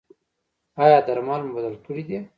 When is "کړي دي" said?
1.85-2.19